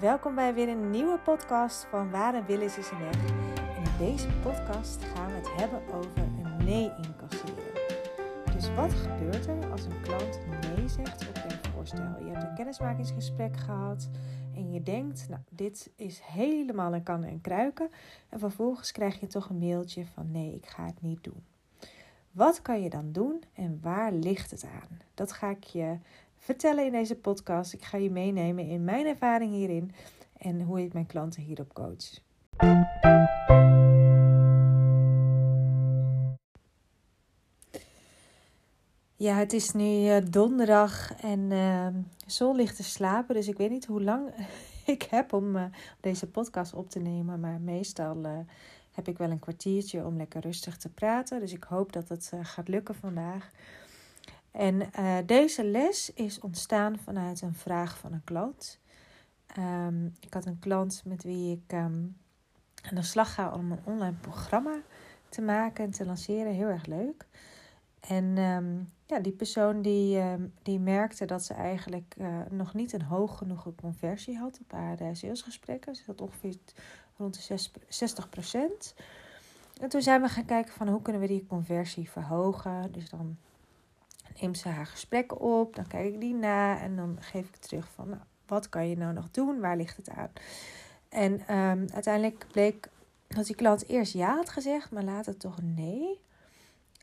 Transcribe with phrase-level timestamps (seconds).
[0.00, 3.30] Welkom bij weer een nieuwe podcast van Waar een wil is, een weg.
[3.76, 7.74] En in deze podcast gaan we het hebben over een nee incasseren.
[8.52, 12.24] Dus wat gebeurt er als een klant nee zegt op jouw voorstel?
[12.24, 14.08] Je hebt een kennismakingsgesprek gehad
[14.54, 17.90] en je denkt, nou, dit is helemaal een kan en kruiken.
[18.28, 21.44] En vervolgens krijg je toch een mailtje van nee, ik ga het niet doen.
[22.36, 25.00] Wat kan je dan doen en waar ligt het aan?
[25.14, 25.98] Dat ga ik je
[26.46, 27.72] vertellen in deze podcast.
[27.72, 29.92] Ik ga je meenemen in mijn ervaring hierin
[30.36, 32.20] en hoe ik mijn klanten hierop coach.
[39.16, 41.86] Ja, het is nu eh, donderdag en uh,
[42.26, 44.30] Sol ligt te slapen, dus ik weet niet hoe lang
[44.94, 45.64] ik heb om uh,
[46.00, 48.38] deze podcast op te nemen, maar meestal uh,
[48.92, 51.40] heb ik wel een kwartiertje om lekker rustig te praten.
[51.40, 53.50] Dus ik hoop dat het gaat lukken vandaag.
[54.56, 58.78] En uh, deze les is ontstaan vanuit een vraag van een klant.
[59.58, 62.16] Um, ik had een klant met wie ik um,
[62.82, 64.80] aan de slag ga om een online programma
[65.28, 66.52] te maken en te lanceren.
[66.52, 67.26] Heel erg leuk.
[68.00, 70.22] En um, ja, die persoon die,
[70.62, 75.02] die merkte dat ze eigenlijk uh, nog niet een hoog genoeg conversie had op haar
[75.02, 75.94] uh, salesgesprekken.
[75.94, 76.56] Ze had ongeveer
[77.16, 78.94] rond de 60 procent.
[79.80, 82.92] En toen zijn we gaan kijken van hoe kunnen we die conversie verhogen.
[82.92, 83.36] Dus dan
[84.40, 87.88] neemt ze haar gesprekken op, dan kijk ik die na en dan geef ik terug
[87.94, 90.30] van nou, wat kan je nou nog doen, waar ligt het aan?
[91.08, 92.88] En um, uiteindelijk bleek
[93.28, 96.20] dat die klant eerst ja had gezegd, maar later toch nee.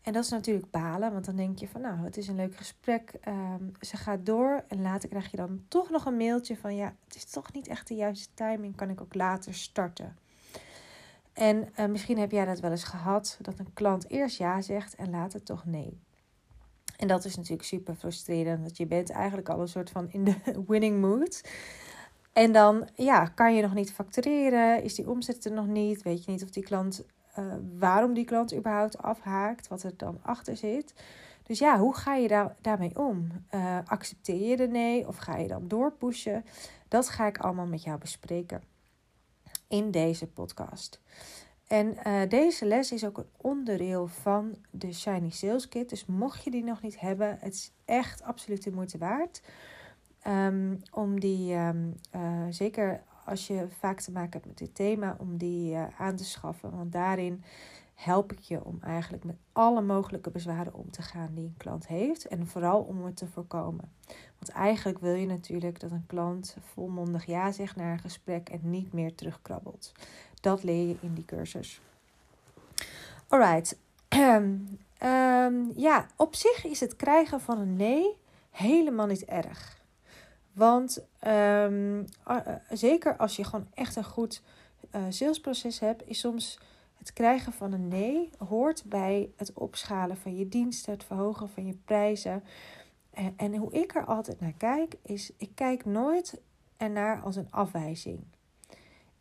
[0.04, 2.56] En dat is natuurlijk balen, want dan denk je van nou, het is een leuk
[2.56, 3.14] gesprek.
[3.28, 6.96] Um, ze gaat door en later krijg je dan toch nog een mailtje van ja,
[7.06, 10.18] het is toch niet echt de juiste timing, kan ik ook later starten.
[11.34, 14.96] En uh, misschien heb jij dat wel eens gehad, dat een klant eerst ja zegt
[14.96, 16.00] en later toch nee.
[17.04, 20.24] En dat is natuurlijk super frustrerend, want je bent eigenlijk al een soort van in
[20.24, 20.36] de
[20.68, 21.44] winning mood.
[22.34, 26.26] En dan ja, kan je nog niet factureren, is die omzet er nog niet, weet
[26.26, 27.06] je niet of die klant,
[27.40, 30.94] uh, waarom die klant überhaupt afhaakt, wat er dan achter zit.
[31.44, 33.28] Dus ja, hoe ga je daar, daarmee om?
[33.52, 36.46] Uh, accepteer je de nee of ga je dan doorpushen?
[36.88, 38.64] Dat ga ik allemaal met jou bespreken
[39.68, 41.02] in deze podcast.
[41.74, 45.90] En uh, deze les is ook een onderdeel van de Shiny Sales Kit.
[45.90, 49.42] Dus mocht je die nog niet hebben, het is echt absoluut de moeite waard.
[50.28, 55.16] Um, om die, um, uh, zeker als je vaak te maken hebt met dit thema,
[55.20, 56.76] om die uh, aan te schaffen.
[56.78, 57.44] Want daarin
[57.94, 61.88] help ik je om eigenlijk met alle mogelijke bezwaren om te gaan die een klant
[61.88, 62.28] heeft.
[62.28, 63.92] En vooral om het te voorkomen.
[64.40, 68.60] Want eigenlijk wil je natuurlijk dat een klant volmondig ja zegt naar een gesprek en
[68.64, 69.92] niet meer terugkrabbelt.
[70.44, 71.82] Dat leer je in die cursus.
[73.28, 73.78] Alright.
[74.10, 78.18] um, ja, op zich is het krijgen van een nee
[78.50, 79.82] helemaal niet erg.
[80.52, 82.06] Want um,
[82.70, 84.42] zeker als je gewoon echt een goed
[84.96, 86.60] uh, salesproces hebt, is soms
[86.98, 91.66] het krijgen van een nee hoort bij het opschalen van je diensten, het verhogen van
[91.66, 92.44] je prijzen.
[93.14, 96.42] En, en hoe ik er altijd naar kijk, is ik kijk nooit
[96.78, 98.20] ernaar als een afwijzing.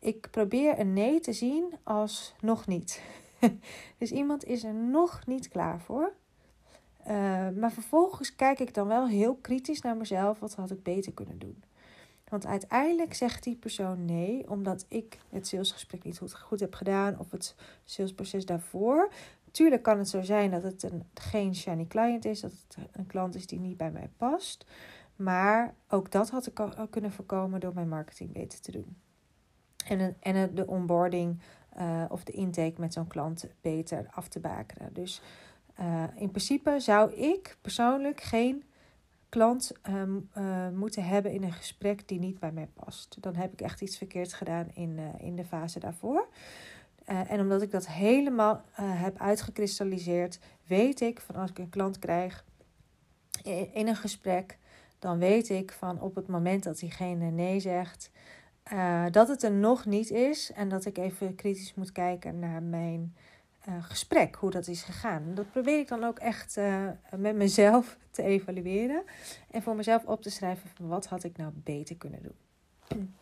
[0.03, 3.01] Ik probeer een nee te zien als nog niet.
[3.97, 6.13] dus iemand is er nog niet klaar voor.
[7.07, 7.07] Uh,
[7.49, 10.39] maar vervolgens kijk ik dan wel heel kritisch naar mezelf.
[10.39, 11.63] Wat had ik beter kunnen doen?
[12.29, 17.19] Want uiteindelijk zegt die persoon nee, omdat ik het salesgesprek niet goed, goed heb gedaan
[17.19, 19.11] of het salesproces daarvoor.
[19.51, 23.07] Tuurlijk kan het zo zijn dat het een, geen shiny client is, dat het een
[23.07, 24.65] klant is die niet bij mij past.
[25.15, 26.59] Maar ook dat had ik
[26.89, 28.97] kunnen voorkomen door mijn marketing beter te doen.
[29.87, 31.39] En, en de onboarding
[31.77, 34.93] uh, of de intake met zo'n klant beter af te bakenen.
[34.93, 35.21] Dus
[35.79, 38.63] uh, in principe zou ik persoonlijk geen
[39.29, 43.17] klant um, uh, moeten hebben in een gesprek die niet bij mij past.
[43.19, 46.27] Dan heb ik echt iets verkeerd gedaan in, in de fase daarvoor.
[47.05, 52.45] en omdat ik dat helemaal heb uitgekristalliseerd, weet ik van als ik een klant krijg
[53.73, 54.57] in een gesprek,
[54.99, 58.11] dan weet ik van op het moment dat diegene nee zegt,
[58.71, 62.63] uh, dat het er nog niet is en dat ik even kritisch moet kijken naar
[62.63, 63.15] mijn
[63.67, 65.31] uh, gesprek, hoe dat is gegaan.
[65.35, 66.87] Dat probeer ik dan ook echt uh,
[67.17, 69.03] met mezelf te evalueren
[69.51, 72.35] en voor mezelf op te schrijven wat had ik nou beter kunnen doen.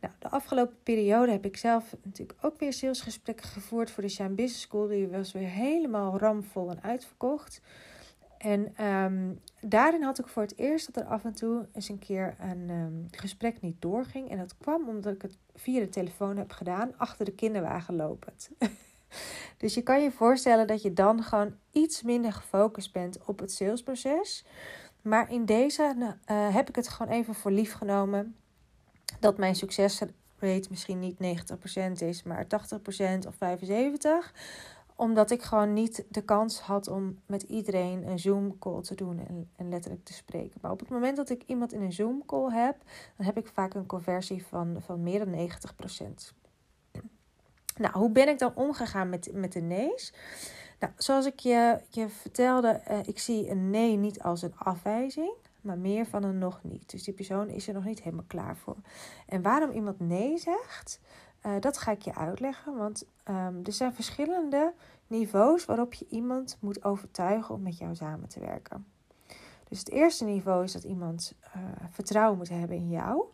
[0.00, 4.28] Nou, de afgelopen periode heb ik zelf natuurlijk ook weer salesgesprekken gevoerd voor de Shine
[4.28, 4.86] Business School.
[4.86, 7.60] Die was weer helemaal ramvol en uitverkocht.
[8.44, 11.98] En um, daarin had ik voor het eerst dat er af en toe eens een
[11.98, 14.30] keer een um, gesprek niet doorging.
[14.30, 18.50] En dat kwam omdat ik het via de telefoon heb gedaan, achter de kinderwagen lopend.
[19.62, 23.52] dus je kan je voorstellen dat je dan gewoon iets minder gefocust bent op het
[23.52, 24.44] salesproces.
[25.02, 28.36] Maar in deze uh, heb ik het gewoon even voor lief genomen.
[29.20, 30.12] dat mijn succesrate
[30.70, 32.48] misschien niet 90% is, maar 80%
[33.26, 33.38] of 75%
[35.04, 39.68] omdat ik gewoon niet de kans had om met iedereen een Zoom-call te doen en,
[39.68, 40.58] letterlijk te spreken.
[40.60, 42.76] Maar op het moment dat ik iemand in een Zoom-call heb,
[43.16, 47.02] dan heb ik vaak een conversie van, van meer dan 90%.
[47.76, 50.12] Nou, hoe ben ik dan omgegaan met, met de nee's?
[50.80, 55.32] Nou, zoals ik je, je vertelde, uh, ik zie een nee niet als een afwijzing,
[55.60, 56.90] maar meer van een nog niet.
[56.90, 58.76] Dus die persoon is er nog niet helemaal klaar voor.
[59.26, 61.00] En waarom iemand nee zegt,
[61.46, 62.76] uh, dat ga ik je uitleggen.
[62.76, 64.72] Want um, er zijn verschillende
[65.06, 68.86] niveaus waarop je iemand moet overtuigen om met jou samen te werken.
[69.68, 73.24] Dus het eerste niveau is dat iemand uh, vertrouwen moet hebben in jou.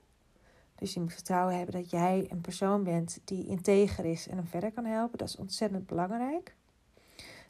[0.75, 4.47] Dus je moet vertrouwen hebben dat jij een persoon bent die integer is en hem
[4.47, 5.19] verder kan helpen.
[5.19, 6.55] Dat is ontzettend belangrijk.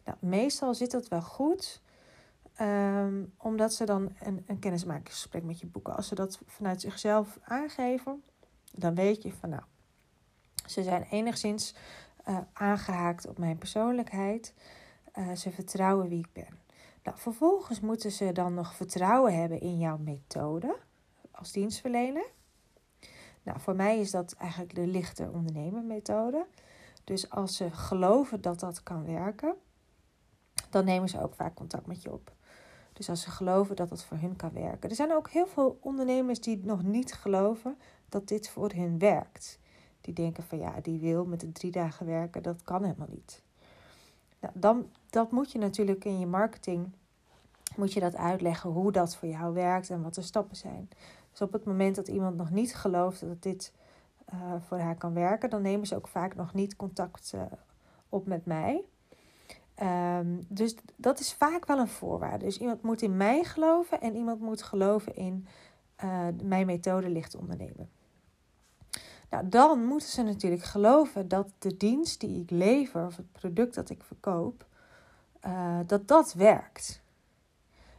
[0.05, 1.83] Nou, meestal zit dat wel goed,
[2.61, 5.97] um, omdat ze dan een, een kennismakingsgesprek met je boeken.
[5.97, 8.23] Als ze dat vanuit zichzelf aangeven,
[8.73, 9.63] dan weet je van nou,
[10.67, 11.75] ze zijn enigszins
[12.31, 14.55] uh, aangehaakt op mijn persoonlijkheid.
[15.19, 16.59] Uh, ze vertrouwen wie ik ben.
[17.03, 20.77] Nou, vervolgens moeten ze dan nog vertrouwen hebben in jouw methode
[21.31, 22.27] als dienstverlener.
[23.43, 26.47] Nou, voor mij is dat eigenlijk de lichte ondernemen methode.
[27.05, 29.55] Dus als ze geloven dat dat kan werken,
[30.71, 32.33] dan nemen ze ook vaak contact met je op.
[32.93, 34.91] Dus als ze geloven dat het voor hun kan werken.
[34.91, 37.79] Er zijn ook heel veel ondernemers die nog niet geloven
[38.09, 39.59] dat dit voor hun werkt.
[40.01, 43.43] Die denken van ja, die wil met de drie dagen werken, dat kan helemaal niet.
[44.41, 46.89] Nou, dan, dat moet je natuurlijk in je marketing,
[47.77, 50.89] moet je dat uitleggen hoe dat voor jou werkt en wat de stappen zijn.
[51.31, 53.73] Dus op het moment dat iemand nog niet gelooft dat dit
[54.35, 57.43] uh, voor haar kan werken, dan nemen ze ook vaak nog niet contact uh,
[58.09, 58.85] op met mij.
[59.83, 62.45] Um, dus dat is vaak wel een voorwaarde.
[62.45, 65.47] Dus iemand moet in mij geloven en iemand moet geloven in
[66.05, 67.91] uh, mijn methode licht ondernemen.
[69.31, 73.75] Nou, dan moeten ze natuurlijk geloven dat de dienst die ik lever of het product
[73.75, 74.67] dat ik verkoop,
[75.47, 77.01] uh, dat dat werkt.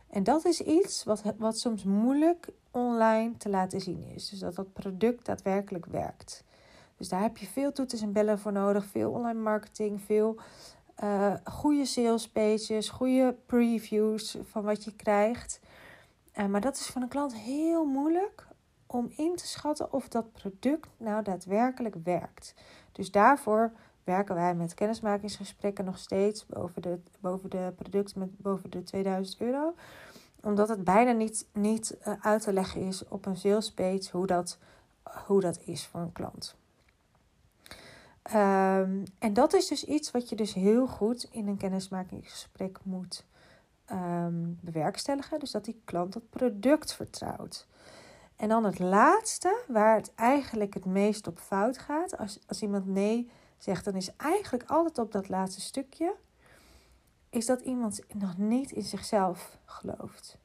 [0.09, 4.29] En dat is iets wat, wat soms moeilijk online te laten zien is.
[4.29, 6.43] Dus dat dat product daadwerkelijk werkt.
[6.97, 10.39] Dus daar heb je veel toeters en bellen voor nodig, veel online marketing, veel
[11.03, 15.59] uh, goede sales pages, goede previews van wat je krijgt.
[16.35, 18.47] Uh, maar dat is van een klant heel moeilijk
[18.91, 22.53] om in te schatten of dat product nou daadwerkelijk werkt.
[22.91, 23.71] Dus daarvoor
[24.03, 29.41] werken wij met kennismakingsgesprekken nog steeds boven de, boven de producten met boven de 2000
[29.41, 29.75] euro.
[30.41, 34.27] Omdat het bijna niet, niet uh, uit te leggen is op een sales page hoe
[34.27, 34.57] dat,
[35.25, 36.55] hoe dat is voor een klant.
[38.33, 43.25] Um, en dat is dus iets wat je dus heel goed in een kennismakingsgesprek moet
[43.91, 45.39] um, bewerkstelligen.
[45.39, 47.67] Dus dat die klant het product vertrouwt.
[48.41, 52.17] En dan het laatste, waar het eigenlijk het meest op fout gaat.
[52.17, 56.15] Als, als iemand nee zegt, dan is eigenlijk altijd op dat laatste stukje.
[57.29, 60.37] Is dat iemand nog niet in zichzelf gelooft.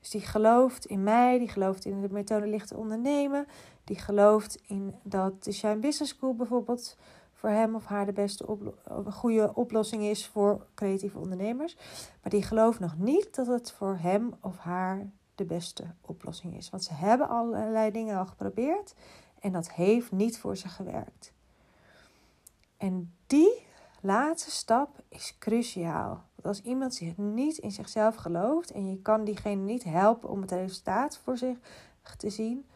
[0.00, 3.46] Dus die gelooft in mij, die gelooft in de methode lichte ondernemen.
[3.84, 6.96] Die gelooft in dat de Shine Business School bijvoorbeeld
[7.32, 8.56] voor hem of haar de beste
[9.10, 11.76] goede oplossing is voor creatieve ondernemers.
[12.22, 16.70] Maar die gelooft nog niet dat het voor hem of haar de beste oplossing is.
[16.70, 18.94] Want ze hebben allerlei dingen al geprobeerd
[19.40, 21.32] en dat heeft niet voor ze gewerkt.
[22.76, 23.66] En die
[24.00, 26.24] laatste stap is cruciaal.
[26.34, 30.40] Want als iemand zich niet in zichzelf gelooft en je kan diegene niet helpen om
[30.40, 31.56] het resultaat voor zich
[32.16, 32.66] te zien,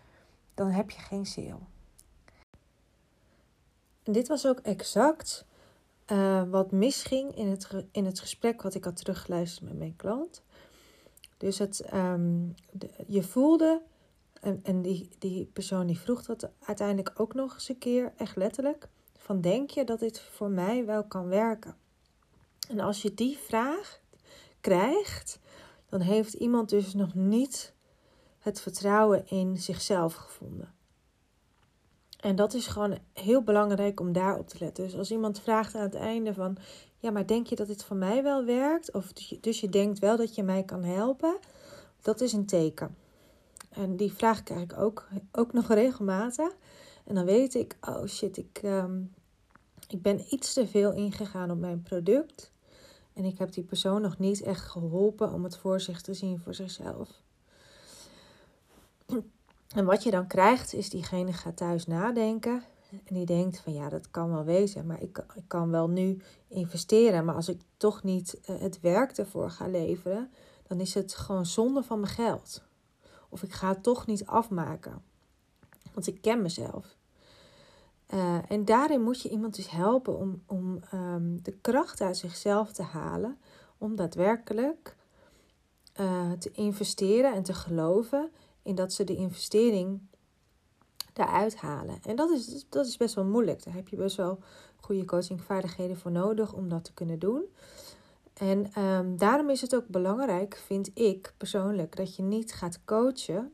[0.54, 1.58] dan heb je geen sale.
[4.02, 5.46] En dit was ook exact
[6.06, 10.42] uh, wat misging in het, in het gesprek wat ik had teruggeluisterd met mijn klant.
[11.38, 11.76] Dus het,
[12.72, 13.82] de, je voelde,
[14.40, 18.36] en, en die, die persoon die vroeg dat uiteindelijk ook nog eens een keer, echt
[18.36, 21.76] letterlijk, van denk je dat dit voor mij wel kan werken?
[22.68, 24.00] En als je die vraag
[24.60, 25.38] krijgt,
[25.88, 27.74] dan heeft iemand dus nog niet
[28.38, 30.74] het vertrouwen in zichzelf gevonden.
[32.20, 34.84] En dat is gewoon heel belangrijk om daarop te letten.
[34.84, 36.56] Dus als iemand vraagt aan het einde van,
[36.98, 38.92] ja, maar denk je dat dit voor mij wel werkt?
[38.92, 41.38] Of dus je denkt wel dat je mij kan helpen?
[42.02, 42.96] Dat is een teken.
[43.68, 46.56] En die vraag krijg ik ook, ook nog regelmatig.
[47.04, 49.14] En dan weet ik, oh shit, ik, um,
[49.88, 52.50] ik ben iets te veel ingegaan op mijn product.
[53.12, 56.40] En ik heb die persoon nog niet echt geholpen om het voor zich te zien
[56.40, 57.08] voor zichzelf.
[59.68, 62.62] En wat je dan krijgt, is diegene gaat thuis nadenken.
[62.90, 66.22] En die denkt van ja, dat kan wel wezen, maar ik, ik kan wel nu
[66.48, 67.24] investeren.
[67.24, 70.30] Maar als ik toch niet uh, het werk ervoor ga leveren,
[70.66, 72.62] dan is het gewoon zonde van mijn geld.
[73.28, 75.02] Of ik ga het toch niet afmaken.
[75.92, 76.96] Want ik ken mezelf.
[78.14, 82.72] Uh, en daarin moet je iemand dus helpen om, om um, de kracht uit zichzelf
[82.72, 83.38] te halen.
[83.78, 84.96] Om daadwerkelijk
[86.00, 88.30] uh, te investeren en te geloven
[88.62, 90.00] in dat ze de investering
[91.18, 91.98] daaruit halen.
[92.02, 93.64] En dat is, dat is best wel moeilijk.
[93.64, 94.38] Daar heb je best wel
[94.76, 97.44] goede coachingvaardigheden voor nodig om dat te kunnen doen.
[98.34, 103.52] En um, daarom is het ook belangrijk, vind ik persoonlijk, dat je niet gaat coachen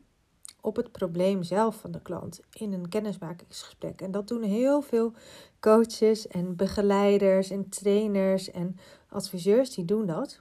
[0.61, 4.01] op het probleem zelf van de klant in een kennismakingsgesprek.
[4.01, 5.13] En dat doen heel veel
[5.61, 8.77] coaches en begeleiders en trainers en
[9.09, 10.41] adviseurs, die doen dat.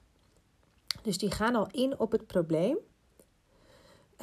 [1.02, 2.78] Dus die gaan al in op het probleem.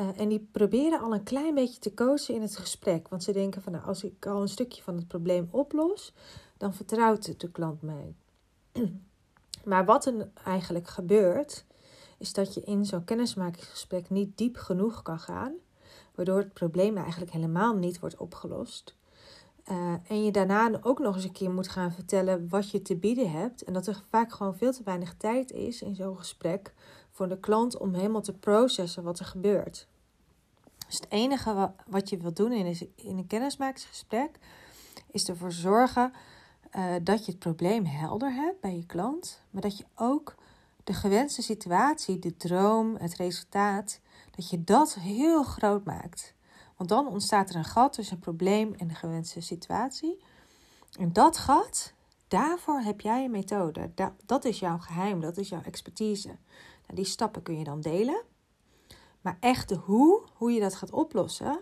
[0.01, 3.09] Uh, en die proberen al een klein beetje te coachen in het gesprek.
[3.09, 6.13] Want ze denken van nou, als ik al een stukje van het probleem oplos,
[6.57, 8.15] dan vertrouwt de klant mij.
[9.65, 11.65] maar wat er eigenlijk gebeurt,
[12.19, 15.53] is dat je in zo'n kennismakingsgesprek niet diep genoeg kan gaan
[16.15, 18.97] waardoor het probleem eigenlijk helemaal niet wordt opgelost.
[19.71, 22.97] Uh, en je daarna ook nog eens een keer moet gaan vertellen wat je te
[22.97, 23.63] bieden hebt.
[23.63, 26.75] En dat er vaak gewoon veel te weinig tijd is in zo'n gesprek
[27.11, 29.89] voor de klant om helemaal te processen wat er gebeurt.
[30.91, 34.39] Dus het enige wat je wilt doen in een, in een kennismakingsgesprek
[35.11, 36.13] is ervoor zorgen
[36.77, 40.35] uh, dat je het probleem helder hebt bij je klant, maar dat je ook
[40.85, 46.35] de gewenste situatie, de droom, het resultaat, dat je dat heel groot maakt.
[46.77, 50.25] Want dan ontstaat er een gat tussen een probleem en de gewenste situatie.
[50.99, 51.93] En dat gat,
[52.29, 53.91] daarvoor heb jij een methode.
[54.27, 56.29] Dat is jouw geheim, dat is jouw expertise.
[56.29, 58.23] Nou, die stappen kun je dan delen.
[59.21, 61.61] Maar echt de hoe, hoe je dat gaat oplossen,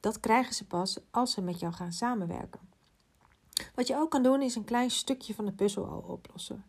[0.00, 2.60] dat krijgen ze pas als ze met jou gaan samenwerken.
[3.74, 6.64] Wat je ook kan doen, is een klein stukje van de puzzel al oplossen.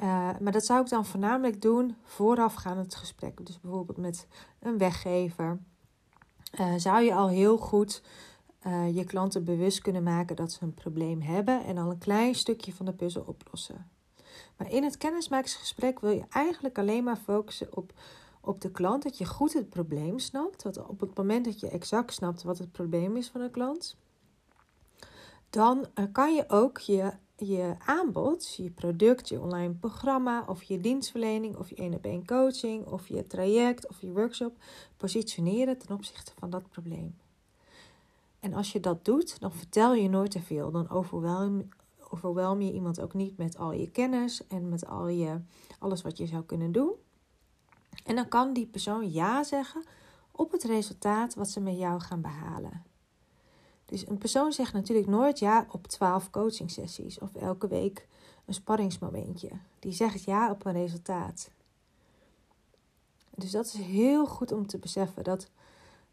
[0.00, 3.46] Uh, maar dat zou ik dan voornamelijk doen voorafgaand het gesprek.
[3.46, 4.26] Dus bijvoorbeeld met
[4.58, 5.58] een weggever.
[6.60, 8.02] Uh, zou je al heel goed
[8.66, 12.34] uh, je klanten bewust kunnen maken dat ze een probleem hebben en al een klein
[12.34, 13.90] stukje van de puzzel oplossen.
[14.56, 17.92] Maar in het kennismakingsgesprek wil je eigenlijk alleen maar focussen op,
[18.44, 20.62] op de klant, dat je goed het probleem snapt.
[20.62, 23.96] Dat op het moment dat je exact snapt wat het probleem is van een klant,
[25.50, 27.12] dan kan je ook je
[27.46, 32.26] je aanbod, je product, je online programma of je dienstverlening of je één op één
[32.26, 34.56] coaching of je traject of je workshop
[34.96, 37.16] positioneren ten opzichte van dat probleem.
[38.40, 40.70] En als je dat doet, dan vertel je nooit te veel.
[40.70, 41.68] Dan overwelm,
[42.08, 45.40] overwelm je iemand ook niet met al je kennis en met al je,
[45.78, 46.92] alles wat je zou kunnen doen.
[48.04, 49.84] En dan kan die persoon ja zeggen
[50.30, 52.82] op het resultaat wat ze met jou gaan behalen.
[53.84, 58.06] Dus een persoon zegt natuurlijk nooit ja op 12 coaching sessies of elke week
[58.44, 59.50] een sparringsmomentje.
[59.78, 61.50] Die zegt ja op een resultaat.
[63.34, 65.50] Dus dat is heel goed om te beseffen dat,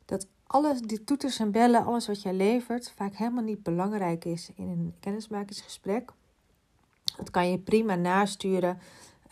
[0.05, 4.50] dat alles, die toeters en bellen, alles wat jij levert, vaak helemaal niet belangrijk is
[4.55, 6.12] in een kennismakingsgesprek.
[7.17, 8.79] Dat kan je prima nasturen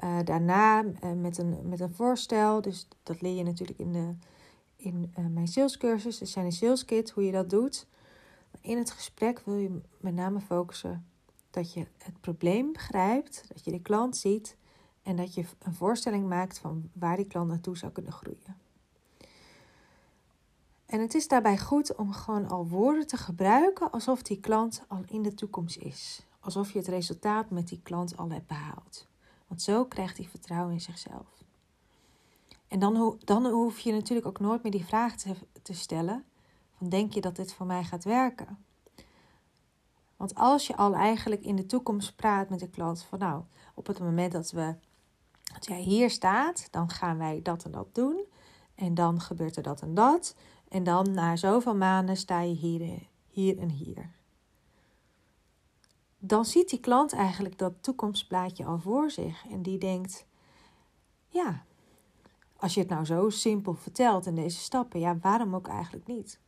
[0.04, 2.62] uh, daarna uh, met, een, met een voorstel.
[2.62, 4.13] Dus dat leer je natuurlijk in, de,
[4.75, 6.22] in uh, mijn salescursus.
[6.22, 7.88] Er zijn een saleskit hoe je dat doet
[8.62, 11.06] in het gesprek wil je met name focussen
[11.50, 14.58] dat je het probleem begrijpt, dat je de klant ziet
[15.01, 18.58] en dat je een voorstelling maakt van waar die klant naartoe zou kunnen groeien.
[20.86, 25.04] En het is daarbij goed om gewoon al woorden te gebruiken alsof die klant al
[25.06, 26.25] in de toekomst is.
[26.39, 29.08] Alsof je het resultaat met die klant al hebt behaald.
[29.48, 31.27] Want zo krijgt hij vertrouwen in zichzelf.
[32.68, 36.25] En dan, dan hoef je natuurlijk ook nooit meer die vraag te, te stellen:
[36.77, 38.66] van denk je dat dit voor mij gaat werken?
[40.18, 43.88] Want als je al eigenlijk in de toekomst praat met de klant van nou, op
[43.88, 44.75] het moment dat we
[45.54, 48.25] dat jij hier staat, dan gaan wij dat en dat doen.
[48.75, 50.36] En dan gebeurt er dat en dat.
[50.70, 54.10] En dan na zoveel maanden sta je hier, hier en hier.
[56.27, 59.46] Dan ziet die klant eigenlijk dat toekomstplaatje al voor zich.
[59.50, 60.25] En die denkt,
[61.27, 61.63] ja,
[62.57, 66.39] als je het nou zo simpel vertelt in deze stappen, ja, waarom ook eigenlijk niet?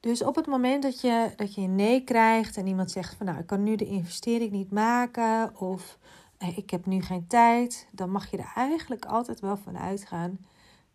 [0.00, 3.26] Dus op het moment dat je, dat je een nee krijgt en iemand zegt van
[3.26, 5.98] nou, ik kan nu de investering niet maken of
[6.38, 10.38] eh, ik heb nu geen tijd, dan mag je er eigenlijk altijd wel van uitgaan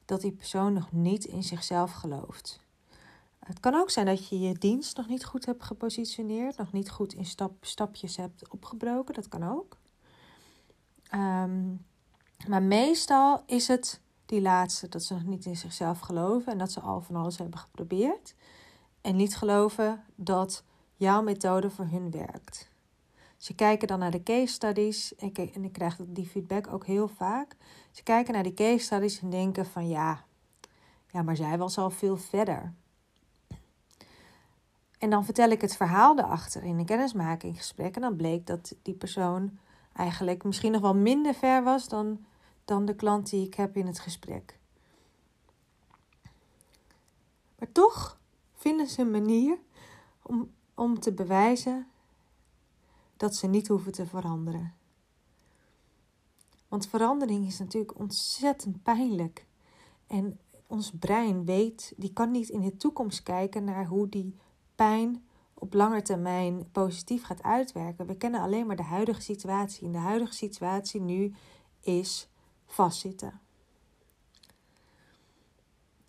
[0.06, 2.60] dat die persoon nog niet in zichzelf gelooft.
[3.46, 6.90] Het kan ook zijn dat je je dienst nog niet goed hebt gepositioneerd, nog niet
[6.90, 9.78] goed in stap, stapjes hebt opgebroken, dat kan ook.
[11.10, 11.76] Ehm,
[12.48, 16.72] maar meestal is het die laatste, dat ze nog niet in zichzelf geloven en dat
[16.72, 18.36] ze al van alles hebben geprobeerd
[19.02, 20.64] en niet geloven dat
[20.96, 22.70] jouw methode voor hun werkt.
[23.38, 27.56] Ze kijken dan naar de case studies en ik krijg die feedback ook heel vaak.
[27.92, 30.24] Ze kijken naar die case studies en denken van ja,
[31.08, 32.74] Ja, maar zij was al veel verder.
[35.02, 37.96] En dan vertel ik het verhaal erachter in een kennismakinggesprek.
[37.96, 39.60] En dan bleek dat die persoon
[39.94, 42.26] eigenlijk misschien nog wel minder ver was dan,
[42.66, 44.60] dan de klant die ik heb in het gesprek.
[47.60, 48.20] Maar toch
[48.54, 49.58] vinden ze een manier
[50.22, 51.88] om, om te bewijzen
[53.18, 54.74] dat ze niet hoeven te veranderen.
[56.68, 59.46] Want verandering is natuurlijk ontzettend pijnlijk.
[60.08, 64.36] En ons brein weet, die kan niet in de toekomst kijken naar hoe die
[65.54, 68.06] op lange termijn positief gaat uitwerken.
[68.06, 69.86] We kennen alleen maar de huidige situatie.
[69.86, 71.34] En de huidige situatie nu
[71.80, 72.30] is
[72.66, 73.40] vastzitten.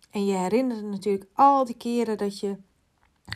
[0.09, 2.57] En je herinnert natuurlijk al die keren dat je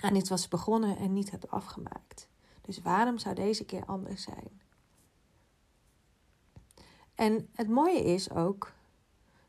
[0.02, 2.30] aan iets was begonnen en niet hebt afgemaakt.
[2.62, 4.62] Dus waarom zou deze keer anders zijn?
[7.16, 8.74] En het mooie is ook,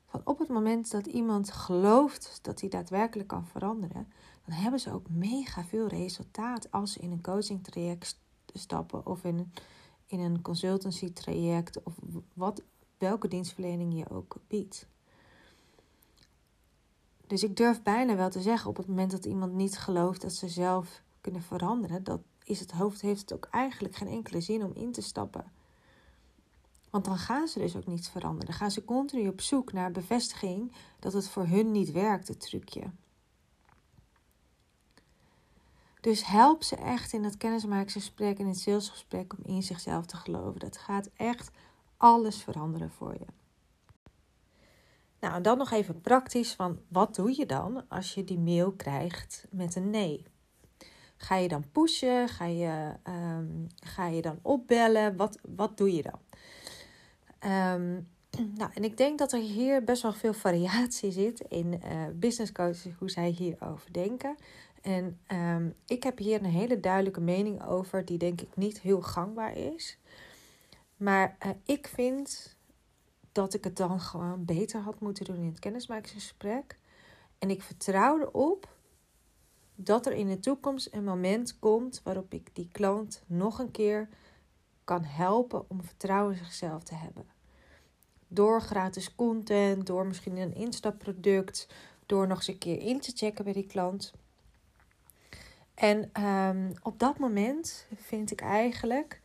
[0.08, 4.12] van op het moment dat iemand gelooft dat hij daadwerkelijk kan veranderen,
[4.44, 8.20] dan hebben ze ook mega veel resultaat als ze in een coaching traject
[8.52, 9.52] stappen of in,
[10.06, 11.94] in een consultancy traject of
[12.34, 12.62] wat,
[12.98, 14.86] welke dienstverlening je ook biedt.
[17.26, 20.32] Dus ik durf bijna wel te zeggen, op het moment dat iemand niet gelooft dat
[20.32, 24.64] ze zelf kunnen veranderen, dat is het hoofd heeft het ook eigenlijk geen enkele zin
[24.64, 25.52] om in te stappen.
[26.98, 28.46] Want dan gaan ze dus ook niets veranderen.
[28.46, 32.40] Dan gaan ze continu op zoek naar bevestiging dat het voor hun niet werkt, het
[32.40, 32.90] trucje.
[36.00, 40.16] Dus help ze echt in het kennismakingsgesprek en in het salesgesprek om in zichzelf te
[40.16, 40.60] geloven.
[40.60, 41.50] Dat gaat echt
[41.96, 43.26] alles veranderen voor je.
[45.20, 48.72] Nou, en dan nog even praktisch van wat doe je dan als je die mail
[48.72, 50.24] krijgt met een nee?
[51.16, 52.28] Ga je dan pushen?
[52.28, 55.16] Ga je, ehm, ga je dan opbellen?
[55.16, 56.20] Wat, wat doe je dan?
[57.44, 58.08] Um,
[58.58, 61.80] nou, en ik denk dat er hier best wel veel variatie zit in uh,
[62.14, 64.36] business coaches, hoe zij hierover denken.
[64.82, 69.00] En um, ik heb hier een hele duidelijke mening over, die denk ik niet heel
[69.00, 69.98] gangbaar is.
[70.96, 72.56] Maar uh, ik vind
[73.32, 76.78] dat ik het dan gewoon beter had moeten doen in het kennismakingsgesprek.
[77.38, 78.76] En ik vertrouw erop
[79.74, 84.08] dat er in de toekomst een moment komt waarop ik die klant nog een keer
[84.88, 87.26] kan helpen om vertrouwen in zichzelf te hebben.
[88.28, 91.68] Door gratis content, door misschien een instapproduct,
[92.06, 94.12] door nog eens een keer in te checken bij die klant.
[95.74, 99.20] En um, op dat moment vind ik eigenlijk,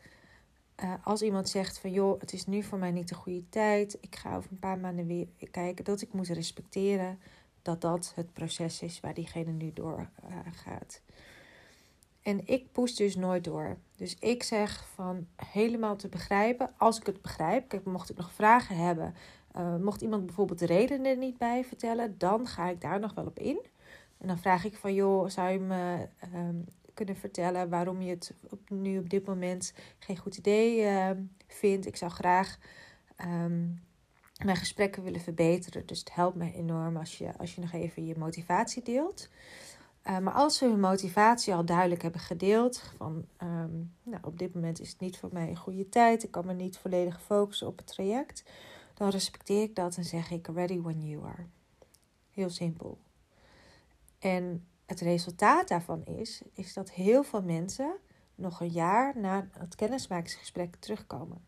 [0.83, 3.97] uh, als iemand zegt van joh, het is nu voor mij niet de goede tijd,
[4.01, 7.19] ik ga over een paar maanden weer kijken, dat ik moet respecteren
[7.61, 11.01] dat dat het proces is waar diegene nu door uh, gaat.
[12.23, 13.77] En ik push dus nooit door.
[13.95, 17.67] Dus ik zeg van helemaal te begrijpen, als ik het begrijp.
[17.67, 19.15] Kijk, mocht ik nog vragen hebben,
[19.57, 23.13] uh, mocht iemand bijvoorbeeld de redenen er niet bij vertellen, dan ga ik daar nog
[23.13, 23.59] wel op in.
[24.17, 28.33] En dan vraag ik van, joh, zou je me um, kunnen vertellen waarom je het
[28.67, 31.09] nu op dit moment geen goed idee uh,
[31.47, 31.85] vindt?
[31.85, 32.57] Ik zou graag
[33.25, 33.81] um,
[34.43, 35.85] mijn gesprekken willen verbeteren.
[35.85, 39.29] Dus het helpt me enorm als je, als je nog even je motivatie deelt.
[40.07, 44.53] Uh, maar als ze hun motivatie al duidelijk hebben gedeeld, van um, nou, op dit
[44.53, 47.67] moment is het niet voor mij een goede tijd, ik kan me niet volledig focussen
[47.67, 48.43] op het traject,
[48.93, 51.45] dan respecteer ik dat en zeg ik ready when you are.
[52.31, 52.99] Heel simpel.
[54.19, 57.95] En het resultaat daarvan is, is dat heel veel mensen
[58.35, 61.45] nog een jaar na het kennismakingsgesprek terugkomen.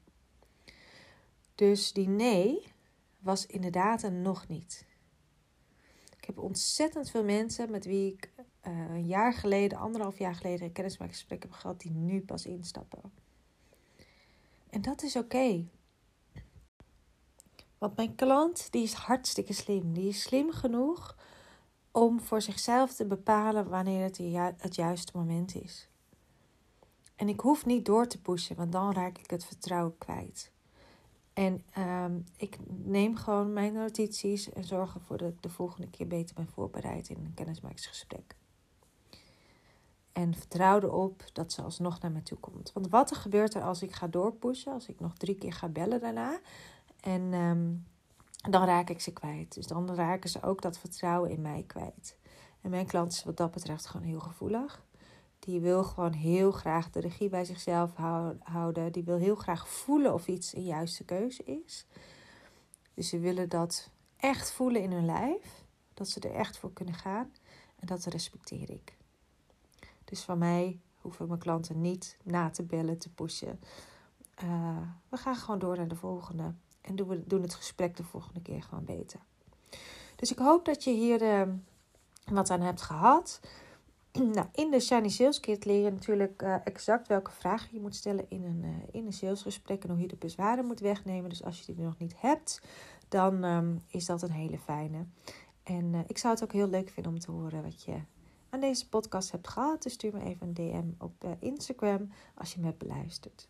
[1.56, 2.74] Dus die nee
[3.20, 4.86] was inderdaad een nog niet.
[6.26, 8.44] Ik heb ontzettend veel mensen met wie ik uh,
[8.90, 13.02] een jaar geleden, anderhalf jaar geleden, een kennismakingsgesprek heb gehad, die nu pas instappen.
[14.70, 15.66] En dat is oké.
[17.78, 19.94] Want mijn klant, die is hartstikke slim.
[19.94, 21.18] Die is slim genoeg
[21.92, 24.18] om voor zichzelf te bepalen wanneer het
[24.62, 25.90] het juiste moment is.
[27.16, 30.52] En ik hoef niet door te pushen, want dan raak ik het vertrouwen kwijt.
[31.36, 36.08] En um, ik neem gewoon mijn notities en zorg ervoor dat ik de volgende keer
[36.08, 38.36] beter ben voorbereid in een kennismakingsgesprek.
[40.12, 42.74] En vertrouw erop dat ze alsnog naar me toe komt.
[42.74, 45.68] Want wat er gebeurt er als ik ga doorpushen, als ik nog drie keer ga
[45.68, 46.40] bellen daarna.
[47.00, 47.86] En um,
[48.50, 49.54] dan raak ik ze kwijt.
[49.54, 52.18] Dus dan raken ze ook dat vertrouwen in mij kwijt.
[52.62, 54.85] En mijn klant is wat dat betreft gewoon heel gevoelig.
[55.46, 57.96] Die wil gewoon heel graag de regie bij zichzelf
[58.44, 58.92] houden.
[58.92, 61.86] Die wil heel graag voelen of iets een juiste keuze is.
[62.94, 65.64] Dus ze willen dat echt voelen in hun lijf.
[65.94, 67.32] Dat ze er echt voor kunnen gaan.
[67.80, 68.98] En dat respecteer ik.
[70.06, 73.60] Dus van mij hoeven mijn klanten niet na te bellen, te pushen.
[74.44, 74.78] Uh,
[75.10, 76.54] we gaan gewoon door naar de volgende.
[76.82, 79.20] En doen, we, doen het gesprek de volgende keer gewoon beter.
[80.16, 81.54] Dus ik hoop dat je hier uh,
[82.26, 83.40] wat aan hebt gehad.
[84.36, 87.96] nou, in de Shiny Sales Kit leer je natuurlijk uh, exact welke vragen je moet
[87.96, 91.30] stellen in een, uh, in een salesgesprek en hoe je de bezwaren moet wegnemen.
[91.30, 92.62] Dus als je die nog niet hebt,
[93.08, 95.06] dan um, is dat een hele fijne.
[95.64, 97.96] En uh, ik zou het ook heel leuk vinden om te horen wat je
[98.50, 99.84] aan deze podcast hebt gehad.
[99.84, 103.48] Dus stuur me even een DM op Instagram als je me hebt beluisterd.